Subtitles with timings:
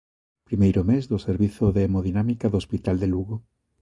[0.47, 3.35] Primeiro mes do servizo de Hemodinámica do Hospital de Lugo.